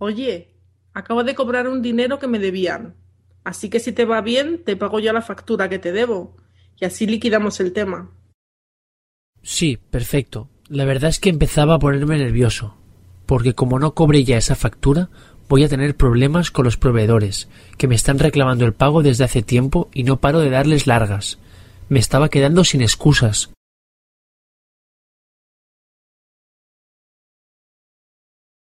[0.00, 0.48] Oye,
[0.94, 2.96] acabo de cobrar un dinero que me debían.
[3.44, 6.36] Así que si te va bien, te pago ya la factura que te debo.
[6.80, 8.10] Y así liquidamos el tema.
[9.42, 10.48] Sí, perfecto.
[10.68, 12.76] La verdad es que empezaba a ponerme nervioso,
[13.26, 15.10] porque como no cobre ya esa factura,
[15.50, 19.42] voy a tener problemas con los proveedores, que me están reclamando el pago desde hace
[19.42, 21.38] tiempo y no paro de darles largas.
[21.90, 23.50] Me estaba quedando sin excusas.